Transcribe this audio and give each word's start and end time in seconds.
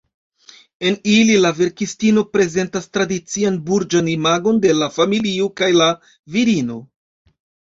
En 0.91 0.95
ili 1.15 1.33
la 1.41 1.51
verkistino 1.59 2.23
prezentas 2.37 2.89
tradician 2.99 3.59
burĝan 3.67 4.09
imagon 4.15 4.59
de 4.65 4.73
la 4.79 4.89
familio 4.97 5.49
kaj 5.63 5.71
la 5.77 5.91
virino. 6.39 6.81